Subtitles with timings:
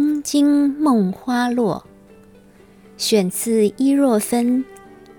[0.00, 1.84] 东京梦花落》，
[2.96, 4.64] 选自伊若芬《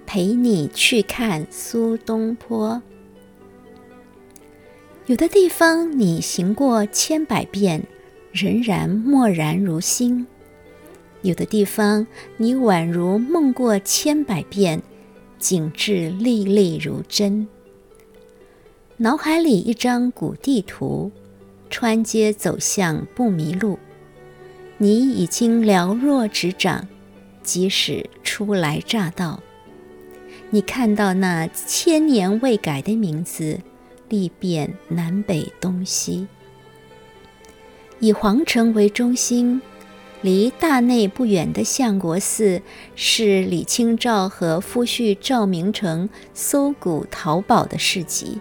[0.08, 2.70] 陪你去看苏东坡》。
[5.06, 7.84] 有的地方你行过千百遍，
[8.32, 10.26] 仍然默然如新；
[11.22, 12.08] 有的地方
[12.38, 14.82] 你宛如梦过千百遍，
[15.38, 17.48] 景致历历如真。
[18.98, 21.12] 脑海里一张古地图，
[21.70, 23.78] 穿街走巷不迷路。
[24.84, 26.88] 你已经了若指掌，
[27.44, 29.40] 即使初来乍到，
[30.50, 33.60] 你看到那千年未改的名字，
[34.10, 36.26] 历遍南北东西。
[38.00, 39.62] 以皇城为中心，
[40.24, 42.64] 离大内不远的相国寺，
[42.96, 48.40] 是李清照和夫婿赵明诚搜古淘宝的市集。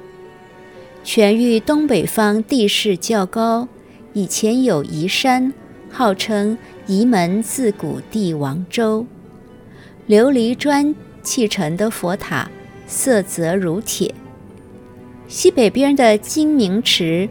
[1.04, 3.68] 全域东北方地势较高，
[4.14, 5.52] 以前有夷山，
[5.90, 9.04] 号称仪门自古帝王州。
[10.08, 12.50] 琉璃砖砌成的佛塔，
[12.86, 14.14] 色泽如铁。
[15.28, 17.28] 西北边的金明池，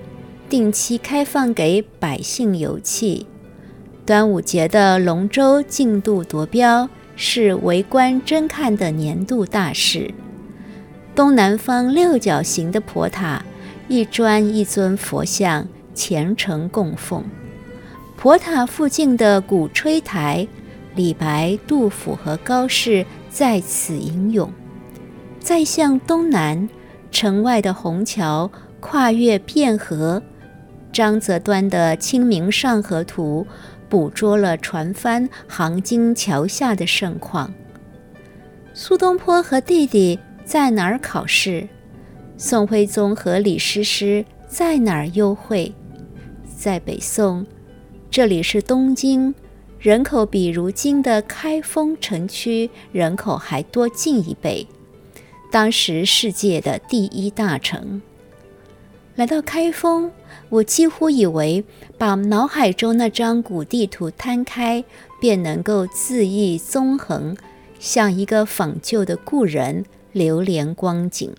[0.47, 3.25] 定期开放给百姓游憩。
[4.05, 10.13] 端午节的龙舟竞渡夺标，是围观侦看的年度大事。
[11.15, 13.43] 东南方六角形的佛塔。
[13.91, 17.23] 一砖一尊佛像虔诚供奉，
[18.21, 20.45] 佛塔附近的鼓吹台，
[20.93, 24.51] 李白、杜甫和高适在此吟咏。
[25.39, 26.67] 再向东南，
[27.11, 30.21] 城外的虹桥跨越汴河，
[30.91, 33.47] 张择端的《清明上河图》
[33.87, 37.53] 捕捉了船帆航经桥下的盛况。
[38.73, 41.69] 苏东坡和弟弟在哪儿考试？
[42.35, 45.73] 宋徽宗和李师师在哪儿幽会？
[46.57, 47.45] 在北宋，
[48.19, 49.33] 这里是东京，
[49.79, 54.67] 人口比如今的开封城区人口还多近一倍。
[55.49, 58.01] 当时世界的第一大城。
[59.15, 60.11] 来到开封，
[60.49, 61.63] 我几乎以为
[61.97, 64.83] 把脑海中那张古地图摊开，
[65.21, 67.37] 便能够恣意纵横，
[67.79, 71.33] 像一个访旧的故人流连光景。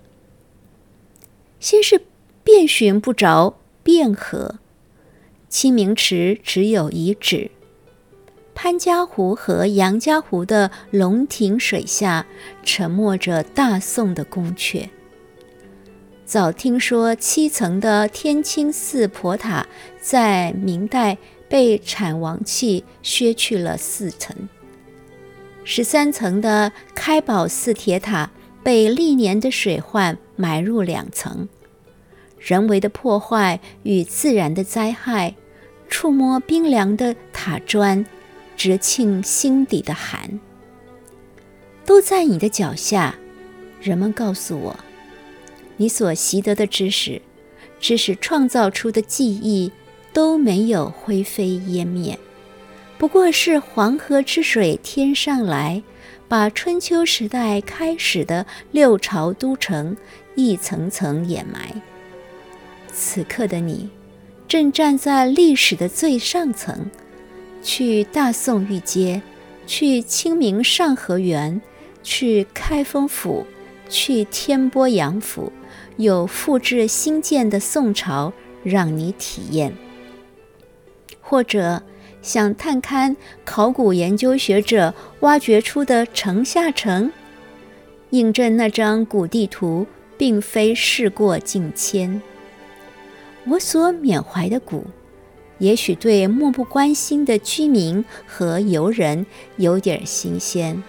[1.59, 2.01] 先是
[2.43, 4.55] 遍寻不着汴河，
[5.51, 7.51] 清明池只有遗址。
[8.55, 12.25] 潘家湖和杨家湖的龙亭水下，
[12.63, 14.89] 沉没着大宋的宫阙。
[16.25, 19.67] 早听说七层的天清寺佛塔，
[20.01, 21.19] 在明代
[21.49, 24.35] 被铲王气削去了四层。
[25.65, 28.31] 十三层的开宝寺铁塔。
[28.63, 31.49] 被历年的水患埋入两层，
[32.41, 35.35] 人为的破坏与自然的灾害，
[35.89, 38.05] 触摸冰凉的塔砖，
[38.57, 40.41] 直沁心底的寒。
[41.85, 43.15] 都在你的脚下。
[43.81, 44.77] 人们告诉我，
[45.77, 47.21] 你所习得的知识，
[47.79, 49.71] 知识创造出的记忆
[50.13, 52.19] 都没有灰飞烟灭，
[52.99, 55.83] 不过是黄河之水天上来。
[56.29, 59.97] 把春秋时代开始的六朝都城
[60.37, 61.83] 一层层掩埋。
[63.13, 63.91] 此刻的你，
[64.47, 66.89] 正站在历史的最上层，
[67.61, 69.21] 去大宋御街，
[69.67, 71.61] 去清明上河园，
[72.05, 73.45] 去开封府，
[73.89, 75.51] 去天波杨府，
[75.97, 78.33] 有复制新建的宋朝
[78.63, 79.75] 让你体验，
[81.21, 81.83] 或者。
[82.23, 83.17] 想探勘
[83.47, 87.11] 考古研究学者挖掘出的城下城，
[88.11, 89.87] 印证那张古地图
[90.19, 92.21] 并非事过境迁。
[93.47, 94.85] 我所缅怀的古，
[95.59, 100.83] 也许对漠不关心的居民和游人有点新鲜。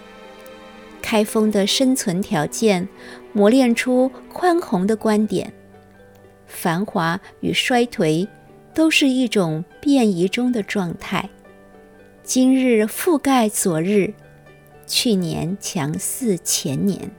[1.00, 2.88] 开封的生存条件
[3.32, 5.52] 磨练出宽宏的观点，
[6.46, 8.28] 繁华与衰颓。
[8.74, 11.28] 都是一种变异中的状态。
[12.22, 14.14] 今日覆盖昨日，
[14.86, 17.10] 去年强似前年。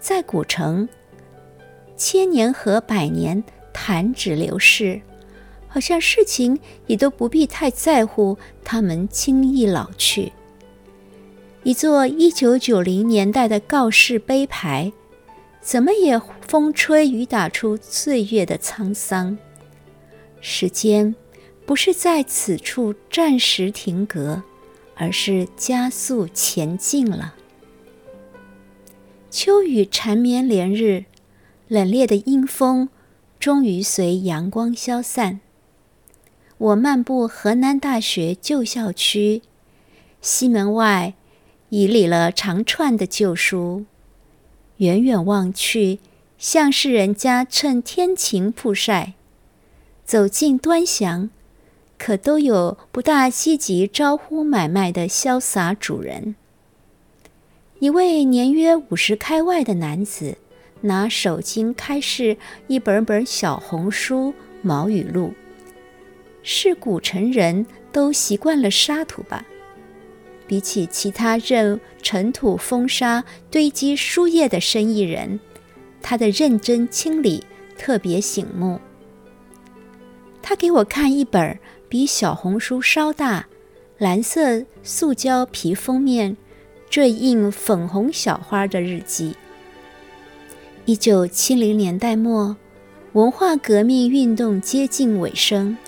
[0.00, 0.88] 在古城，
[1.96, 3.44] 千年和百年
[3.90, 5.00] 弹指流逝，
[5.66, 6.56] 好像事情
[6.86, 10.30] 也都不必太在乎，他们轻易老去。
[11.64, 14.92] 一座一九九零年代的告示碑牌，
[15.60, 16.16] 怎么也
[16.46, 19.36] 风吹雨打出岁月的沧桑。
[20.40, 21.12] 时间
[21.66, 24.40] 不是在此处暂时停格，
[24.94, 27.34] 而是加速前进了。
[29.32, 31.06] 秋雨缠绵连日，
[31.66, 32.88] 冷冽的阴风
[33.40, 35.40] 终于随阳光消散。
[36.58, 39.40] 我漫步河南大学旧校区，
[40.20, 41.14] 西门外
[41.70, 43.86] 已理了长串的旧书，
[44.76, 46.00] 远远望去，
[46.36, 49.14] 像是人家趁天晴曝晒。
[50.04, 51.30] 走近端详，
[51.96, 56.34] 可都有不大积极招呼买卖的潇洒主人。
[57.78, 60.36] 一位年约五十开外的男子。
[60.82, 62.36] 拿手巾开示
[62.66, 65.34] 一本本小红书、毛语录。
[66.42, 69.44] 是古城人都习惯了沙土吧？
[70.46, 75.38] 比起其他任尘土风沙堆积书页的生意人，
[76.02, 77.44] 他的认真清理
[77.78, 78.80] 特别醒目。
[80.42, 83.46] 他给我看一本比小红书稍大、
[83.98, 86.36] 蓝色塑胶皮封面、
[86.88, 89.36] 缀印粉红小花的日记。
[90.90, 92.56] 一九七零年代末，
[93.12, 95.78] 文化革命运动接近尾声。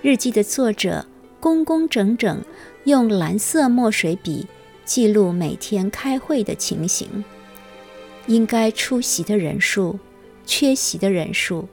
[0.00, 1.04] 日记的作者
[1.40, 2.40] 工工整整
[2.84, 4.46] 用蓝色墨水笔
[4.84, 7.24] 记录每天开会的情形，
[8.28, 9.98] 应该出席的人数、
[10.46, 11.66] 缺席的人数、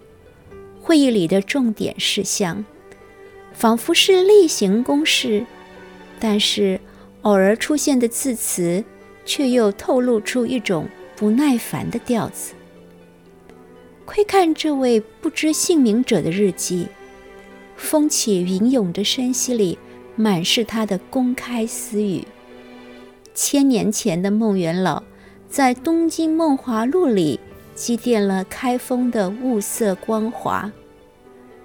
[0.82, 2.66] 会议里的重点事项，
[3.54, 5.46] 仿佛是例行公事。
[6.20, 6.80] 但是
[7.22, 8.84] 偶尔出现的字词，
[9.24, 10.88] 却又透露出一种。
[11.16, 12.54] 不耐烦的调子。
[14.06, 16.88] 窥看这位不知姓名者的日记，
[17.76, 19.80] 风起云涌的声息里，
[20.16, 22.24] 满是他的公开私语。
[23.34, 25.02] 千年前的孟元老，
[25.50, 27.40] 在《东京梦华录》里
[27.74, 30.72] 积淀了开封的物色光华。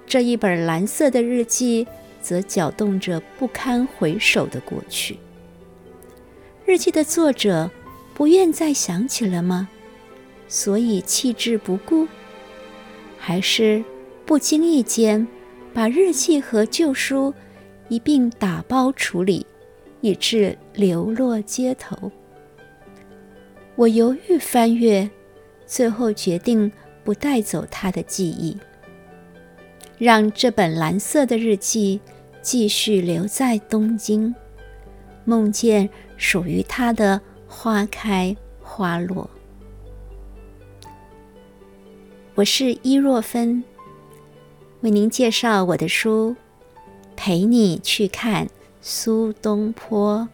[0.06, 1.86] 这一本蓝色的日记，
[2.22, 5.18] 则搅动着不堪回首的过去。
[6.64, 7.70] 日记的作者。
[8.20, 9.66] 不愿再想起了吗？
[10.46, 12.06] 所以弃之不顾，
[13.16, 13.82] 还是
[14.26, 15.26] 不经意间
[15.72, 17.32] 把日记和旧书
[17.88, 19.46] 一并打包处理，
[20.02, 22.12] 以致流落街头。
[23.74, 25.08] 我犹豫翻阅，
[25.66, 26.70] 最后决定
[27.02, 28.54] 不带走他的记忆，
[29.96, 31.98] 让这本蓝色的日记
[32.42, 34.34] 继续留在东京，
[35.24, 35.88] 梦见
[36.18, 37.18] 属于他的。
[37.52, 39.28] 花开花落。
[42.36, 43.64] 我是伊若芬，
[44.82, 46.30] 为您介绍我的书
[47.16, 48.48] 《陪你去看
[48.80, 50.28] 苏东坡》。